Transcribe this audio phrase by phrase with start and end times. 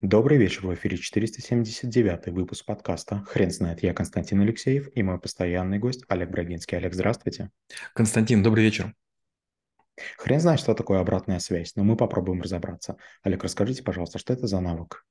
[0.00, 3.82] Добрый вечер, в эфире 479 выпуск подкаста «Хрен знает».
[3.82, 6.78] Я Константин Алексеев и мой постоянный гость Олег Брагинский.
[6.78, 7.50] Олег, здравствуйте.
[7.94, 8.94] Константин, добрый вечер.
[10.16, 12.96] Хрен знает, что такое обратная связь, но мы попробуем разобраться.
[13.24, 15.04] Олег, расскажите, пожалуйста, что это за навык?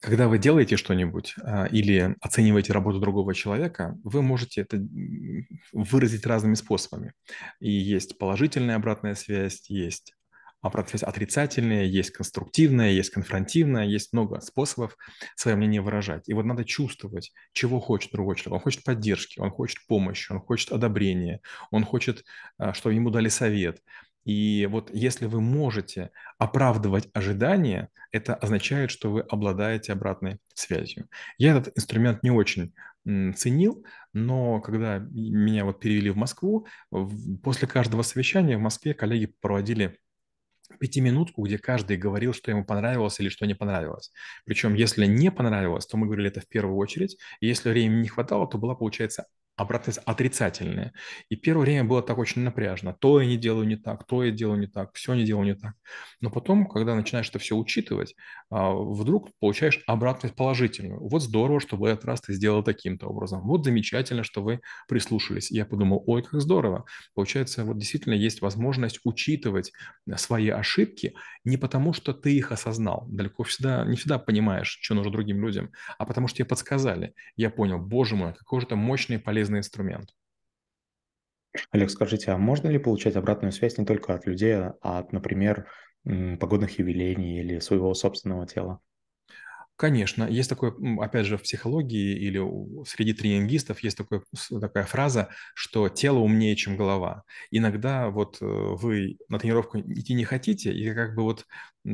[0.00, 4.78] Когда вы делаете что-нибудь а, или оцениваете работу другого человека, вы можете это
[5.72, 7.14] выразить разными способами.
[7.60, 10.14] И есть положительная обратная связь, есть
[10.60, 14.96] обратная связь отрицательная, есть конструктивная, есть конфронтивная, есть много способов
[15.36, 16.28] свое мнение выражать.
[16.28, 18.54] И вот надо чувствовать, чего хочет другой человек.
[18.54, 22.24] Он хочет поддержки, он хочет помощи, он хочет одобрения, он хочет,
[22.58, 23.82] а, чтобы ему дали совет.
[24.24, 31.08] И вот если вы можете оправдывать ожидания, это означает, что вы обладаете обратной связью.
[31.38, 36.66] Я этот инструмент не очень ценил, но когда меня вот перевели в Москву,
[37.42, 39.98] после каждого совещания в Москве коллеги проводили
[40.80, 44.10] пятиминутку, где каждый говорил, что ему понравилось или что не понравилось.
[44.44, 47.16] Причем, если не понравилось, то мы говорили это в первую очередь.
[47.40, 49.26] И если времени не хватало, то была, получается,
[49.60, 50.92] обратно отрицательное.
[51.28, 52.94] И первое время было так очень напряжно.
[52.98, 55.54] То я не делаю не так, то я делаю не так, все не делаю не
[55.54, 55.74] так.
[56.20, 58.14] Но потом, когда начинаешь это все учитывать,
[58.50, 61.00] а, вдруг получаешь обратность положительную.
[61.00, 63.42] Вот здорово, что в этот раз ты сделал таким-то образом.
[63.42, 65.50] Вот замечательно, что вы прислушались.
[65.50, 66.84] И я подумал, ой, как здорово.
[67.14, 69.72] Получается, вот действительно есть возможность учитывать
[70.16, 71.14] свои ошибки
[71.44, 73.06] не потому, что ты их осознал.
[73.08, 77.14] Далеко всегда, не всегда понимаешь, что нужно другим людям, а потому что тебе подсказали.
[77.36, 80.14] Я понял, боже мой, какой же это мощный и полезный полезный инструмент.
[81.72, 85.66] Олег, скажите, а можно ли получать обратную связь не только от людей, а от, например,
[86.04, 88.80] погодных явлений или своего собственного тела?
[89.76, 92.38] Конечно, есть такое, опять же, в психологии или
[92.84, 94.22] среди тренингистов есть такое,
[94.60, 97.22] такая фраза, что тело умнее, чем голова.
[97.50, 101.46] Иногда вот э, вы на тренировку идти не хотите, и как бы вот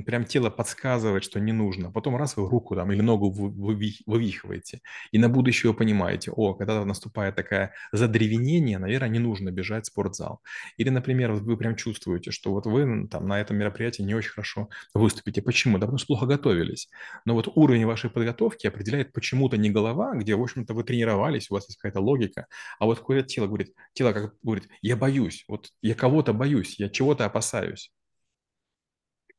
[0.04, 1.90] прям тело подсказывает, что не нужно.
[1.90, 4.80] Потом раз вы руку там или ногу вывихиваете,
[5.12, 9.88] и на будущее вы понимаете, о, когда наступает такая задревенение, наверное, не нужно бежать в
[9.88, 10.42] спортзал.
[10.76, 14.68] Или, например, вы прям чувствуете, что вот вы там на этом мероприятии не очень хорошо
[14.94, 15.42] выступите.
[15.42, 15.78] Почему?
[15.78, 16.88] Да потому что плохо готовились.
[17.24, 21.54] Но вот уровень вашей подготовки определяет почему-то не голова, где, в общем-то, вы тренировались, у
[21.54, 22.46] вас есть какая-то логика,
[22.78, 26.88] а вот какое тело говорит, тело как говорит, я боюсь, вот я кого-то боюсь, я
[26.88, 27.92] чего-то опасаюсь.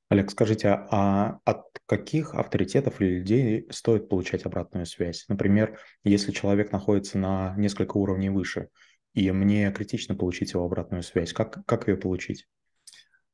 [0.09, 5.25] Олег, скажите, а от каких авторитетов или людей стоит получать обратную связь?
[5.28, 8.69] Например, если человек находится на несколько уровней выше,
[9.13, 12.46] и мне критично получить его обратную связь, как, как ее получить?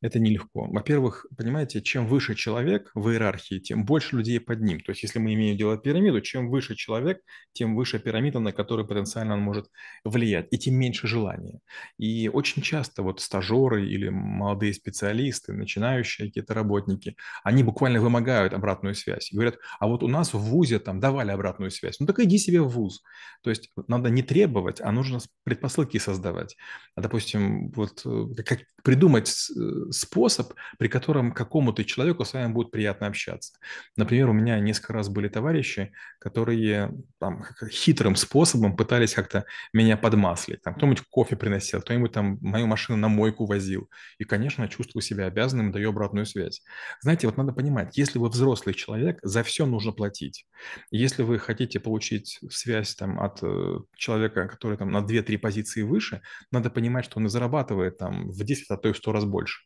[0.04, 0.68] Это нелегко.
[0.70, 4.82] Во-первых, понимаете, чем выше человек в иерархии, тем больше людей под ним.
[4.82, 7.22] То есть, если мы имеем дело пирамиду, чем выше человек,
[7.54, 9.68] тем выше пирамида, на которую потенциально он может
[10.04, 11.62] влиять, и тем меньше желания.
[11.98, 17.16] И очень часто вот стажеры или молодые специалисты, начинающие какие-то работники,
[17.46, 19.32] они буквально вымогают обратную связь.
[19.32, 22.02] И говорят, а вот у нас в ВУЗе там давали обратную связь.
[22.02, 23.02] Ну так иди себе в ВУЗ.
[23.42, 26.58] То есть надо не требовать, а нужно предпосылки создавать.
[26.96, 32.72] А, допустим, вот э, как придумать э, способ, при котором какому-то человеку с вами будет
[32.72, 33.54] приятно общаться.
[33.96, 40.62] Например, у меня несколько раз были товарищи, которые там, хитрым способом пытались как-то меня подмаслить.
[40.62, 43.90] Там кто-нибудь кофе приносил, кто-нибудь там мою машину на мойку возил.
[44.18, 46.64] И, конечно, чувствую себя обязанным, даю обратную связь.
[47.02, 50.46] Знаете, вот надо понимать, если вы взрослый человек, за все нужно платить.
[50.92, 56.22] Если вы хотите получить связь там, от э, человека, который там на 2-3 позиции выше,
[56.52, 59.26] надо понимать, что он и зарабатывает там в 10, а то и в 100 раз
[59.26, 59.64] больше.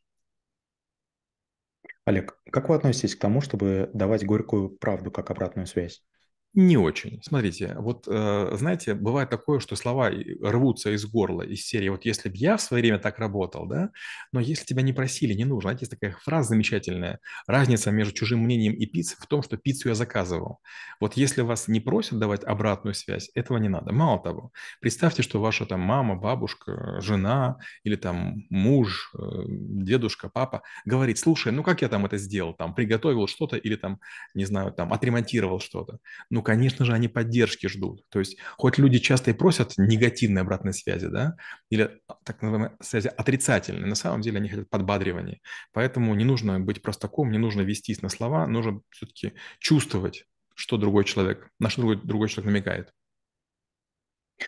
[2.07, 6.06] Олег, как вы относитесь к тому, чтобы давать горькую правду как обратную связь?
[6.53, 7.22] Не очень.
[7.22, 10.09] Смотрите, вот э, знаете, бывает такое, что слова
[10.41, 11.90] рвутся из горла, из серии.
[11.90, 13.91] Вот если бы я в свое время так работал, да,
[14.31, 15.69] но если тебя не просили, не нужно.
[15.69, 17.19] Знаете, есть такая фраза замечательная.
[17.46, 20.59] Разница между чужим мнением и пиццей в том, что пиццу я заказывал.
[21.00, 23.94] Вот если вас не просят давать обратную связь, этого не надо.
[23.94, 30.64] Мало того, представьте, что ваша там мама, бабушка, жена или там муж, э, дедушка, папа
[30.85, 34.00] говорит, слушай, ну как я там это сделал, там приготовил что-то или там,
[34.34, 35.99] не знаю, там отремонтировал что-то.
[36.37, 38.03] Ну, конечно же, они поддержки ждут.
[38.09, 41.35] То есть, хоть люди часто и просят негативной обратной связи, да,
[41.72, 45.39] или так называемой связи отрицательной, на самом деле они хотят подбадривания.
[45.73, 51.05] Поэтому не нужно быть простаком, не нужно вестись на слова, нужно все-таки чувствовать, что другой
[51.05, 52.93] человек, на что другой, другой человек намекает.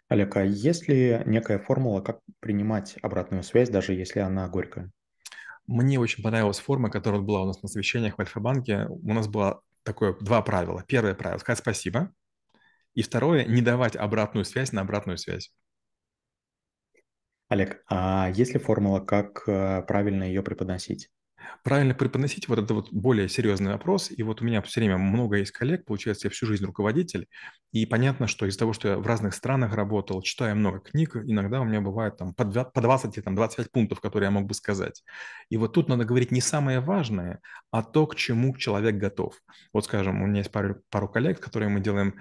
[0.09, 4.91] Олег, а есть ли некая формула, как принимать обратную связь, даже если она горькая?
[5.65, 8.85] Мне очень понравилась форма, которая была у нас на совещаниях в Альфа-банке.
[8.89, 10.83] У нас была такое два правила.
[10.87, 12.13] Первое правило– сказать спасибо.
[12.93, 15.53] И второе– не давать обратную связь на обратную связь.
[17.47, 21.09] Олег, а есть ли формула, как э, правильно ее преподносить?
[21.63, 24.11] Правильно преподносить вот это вот более серьезный вопрос.
[24.11, 27.27] И вот у меня все время много есть коллег, получается, я всю жизнь руководитель.
[27.71, 31.61] И понятно, что из-за того, что я в разных странах работал, читаю много книг, иногда
[31.61, 35.03] у меня бывает там по 20 или там, 25 пунктов, которые я мог бы сказать.
[35.49, 37.39] И вот тут надо говорить не самое важное,
[37.71, 39.35] а то, к чему человек готов.
[39.73, 42.15] Вот, скажем, у меня есть пару, пару коллег, которые мы делаем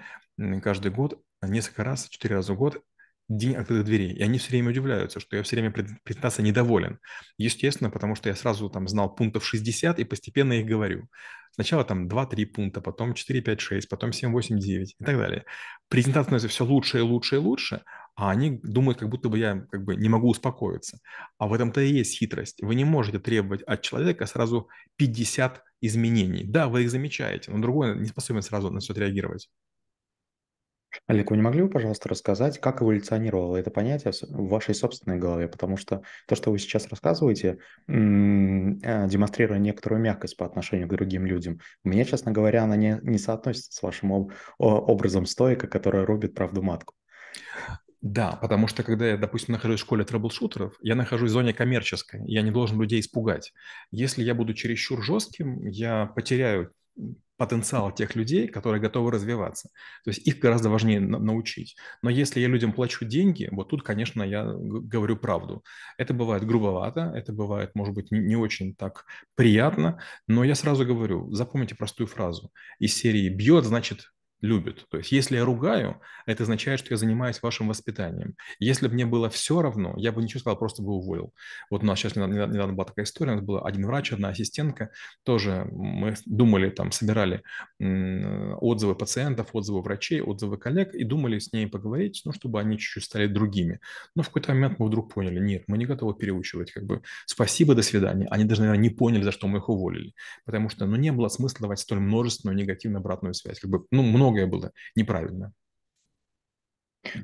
[0.61, 2.81] каждый год, несколько раз, четыре раза в год,
[3.29, 4.13] день открытых дверей.
[4.13, 6.99] И они все время удивляются, что я все время презентацией недоволен.
[7.37, 11.07] Естественно, потому что я сразу там знал пунктов 60 и постепенно их говорю.
[11.51, 15.45] Сначала там 2-3 пункта, потом 4, 5, 6, потом 7, 8, 9 и так далее.
[15.87, 17.83] Презентация становится все лучше и лучше и лучше,
[18.15, 20.99] а они думают, как будто бы я как бы не могу успокоиться.
[21.37, 22.61] А в этом-то и есть хитрость.
[22.61, 26.43] Вы не можете требовать от человека сразу 50 изменений.
[26.43, 29.49] Да, вы их замечаете, но другой не способен сразу на все отреагировать.
[31.09, 35.47] Олег, вы не могли бы, пожалуйста, рассказать, как эволюционировало это понятие в вашей собственной голове?
[35.47, 37.57] Потому что то, что вы сейчас рассказываете,
[37.87, 43.17] э, демонстрируя некоторую мягкость по отношению к другим людям, мне, честно говоря, она не, не
[43.17, 44.29] соотносится с вашим
[44.59, 46.93] образом стойка, которая рубит правду матку.
[48.01, 52.21] Да, потому что когда я, допустим, нахожусь в школе трэблшутеров, я нахожусь в зоне коммерческой,
[52.27, 53.51] я не должен людей испугать.
[53.89, 56.71] Если я буду чересчур жестким, я потеряю
[57.39, 59.69] потенциал тех людей, которые готовы развиваться.
[60.03, 61.77] То есть их гораздо важнее научить.
[62.01, 65.63] Но если я людям плачу деньги, вот тут, конечно, я говорю правду.
[65.97, 69.05] Это бывает грубовато, это бывает, может быть, не, очень так
[69.35, 72.51] приятно, но я сразу говорю, запомните простую фразу.
[72.77, 74.85] Из серии «бьет, значит, любит.
[74.89, 78.35] То есть если я ругаю, это означает, что я занимаюсь вашим воспитанием.
[78.59, 81.33] Если бы мне было все равно, я бы ничего сказал, просто бы уволил.
[81.69, 84.91] Вот у нас сейчас недавно, была такая история, у нас была один врач, одна ассистентка,
[85.23, 87.41] тоже мы думали, там, собирали
[87.79, 93.03] отзывы пациентов, отзывы врачей, отзывы коллег и думали с ней поговорить, ну, чтобы они чуть-чуть
[93.03, 93.79] стали другими.
[94.15, 97.75] Но в какой-то момент мы вдруг поняли, нет, мы не готовы переучивать, как бы спасибо,
[97.75, 98.27] до свидания.
[98.29, 100.13] Они даже, наверное, не поняли, за что мы их уволили,
[100.45, 103.59] потому что, ну, не было смысла давать столь множественную негативную обратную связь.
[103.59, 105.53] Как бы, ну, много многое было неправильно.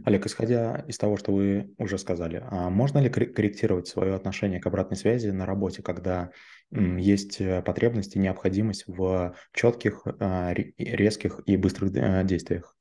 [0.06, 4.68] Олег, исходя из того, что вы уже сказали, а можно ли корректировать свое отношение к
[4.68, 6.32] обратной связи на работе, когда
[6.72, 12.75] есть э, потребность и необходимость в четких, а, резких и быстрых э, действиях?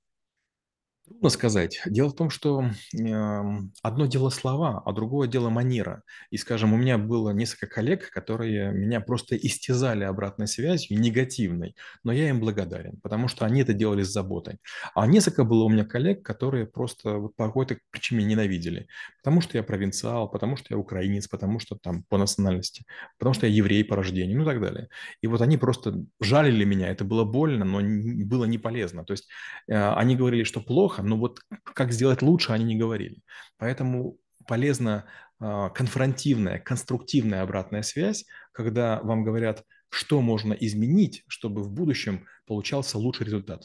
[1.07, 1.83] Трудно сказать.
[1.85, 3.43] Дело в том, что э,
[3.83, 6.03] одно дело слова, а другое дело манера.
[6.31, 12.13] И, скажем, у меня было несколько коллег, которые меня просто истязали обратной связью, негативной, но
[12.13, 14.57] я им благодарен, потому что они это делали с заботой.
[14.95, 18.89] А несколько было у меня коллег, которые просто вот по какой-то причине ненавидели.
[19.23, 22.87] Потому что я провинциал, потому что я украинец, потому что там по национальности,
[23.19, 24.89] потому что я еврей по рождению, ну и так далее.
[25.21, 27.81] И вот они просто жалили меня, это было больно, но
[28.25, 29.05] было не полезно.
[29.05, 29.29] То есть
[29.69, 31.41] э, они говорили, что плохо, плохо, но вот
[31.75, 33.23] как сделать лучше, они не говорили.
[33.59, 35.05] Поэтому полезна
[35.41, 42.99] э, конфронтивная, конструктивная обратная связь, когда вам говорят, что можно изменить, чтобы в будущем получался
[42.99, 43.63] лучший результат.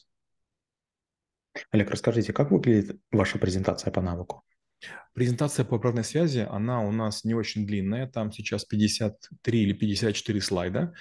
[1.72, 4.44] Олег, расскажите, как выглядит ваша презентация по навыку?
[5.14, 10.42] Презентация по обратной связи, она у нас не очень длинная, там сейчас 53 или 54
[10.42, 10.94] слайда,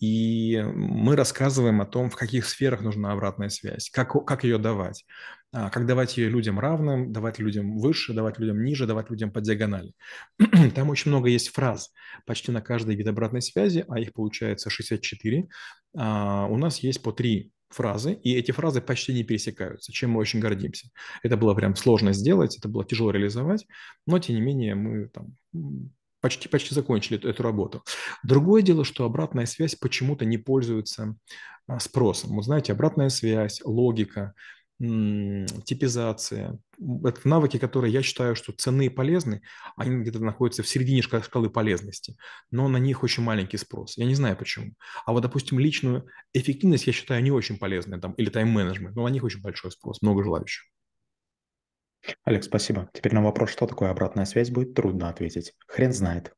[0.00, 5.04] и мы рассказываем о том, в каких сферах нужна обратная связь, как, как ее давать,
[5.04, 9.40] а, как давать ее людям равным, давать людям выше, давать людям ниже, давать людям по
[9.40, 9.92] диагонали.
[10.74, 11.92] Там очень много есть фраз
[12.24, 15.48] почти на каждый вид обратной связи, а их получается 64.
[15.96, 20.20] А, у нас есть по три фразы, и эти фразы почти не пересекаются, чем мы
[20.20, 20.88] очень гордимся.
[21.22, 23.66] Это было прям сложно сделать, это было тяжело реализовать,
[24.06, 25.36] но тем не менее мы там
[26.20, 27.82] почти, почти закончили эту, эту работу.
[28.22, 31.16] Другое дело, что обратная связь почему-то не пользуется
[31.66, 32.36] а, спросом.
[32.36, 34.34] Вот знаете, обратная связь, логика,
[35.64, 36.58] типизация.
[37.04, 39.42] Это навыки, которые я считаю, что ценны и полезны,
[39.76, 42.16] они где-то находятся в середине шкалы полезности,
[42.50, 43.96] но на них очень маленький спрос.
[43.96, 44.72] Я не знаю почему.
[45.06, 49.12] А вот, допустим, личную эффективность я считаю не очень полезной, там, или тайм-менеджмент, но на
[49.12, 50.64] них очень большой спрос, много желающих.
[52.24, 52.90] Олег, спасибо.
[52.92, 55.54] Теперь на вопрос, что такое обратная связь, будет трудно ответить.
[55.68, 56.34] Хрен знает.